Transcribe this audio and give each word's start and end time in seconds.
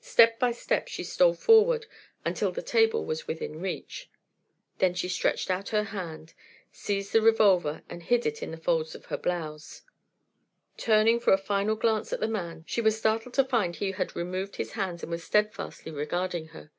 Step 0.00 0.38
by 0.38 0.52
step 0.52 0.88
she 0.88 1.04
stole 1.04 1.34
forward 1.34 1.84
until 2.24 2.50
the 2.50 2.62
table 2.62 3.04
was 3.04 3.28
within 3.28 3.60
reach. 3.60 4.08
Then 4.78 4.94
she 4.94 5.06
stretched 5.06 5.50
out 5.50 5.68
her 5.68 5.82
hand, 5.84 6.32
seized 6.72 7.12
the 7.12 7.20
revolver, 7.20 7.82
and 7.86 8.02
hid 8.02 8.24
it 8.24 8.42
in 8.42 8.52
the 8.52 8.56
folds 8.56 8.94
of 8.94 9.04
her 9.12 9.18
blouse. 9.18 9.82
Turning 10.78 11.20
for 11.20 11.34
a 11.34 11.36
final 11.36 11.76
glance 11.76 12.10
at 12.10 12.20
the 12.20 12.26
man 12.26 12.64
she 12.66 12.80
was 12.80 12.96
startled 12.96 13.34
to 13.34 13.44
find 13.44 13.76
he 13.76 13.92
had 13.92 14.16
removed 14.16 14.56
his 14.56 14.72
hands 14.72 15.02
and 15.02 15.12
was 15.12 15.22
steadfastly 15.22 15.92
regarding 15.92 16.46
her. 16.56 16.70